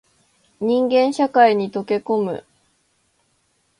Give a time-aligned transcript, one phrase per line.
[0.59, 2.43] 人間社会に溶け込む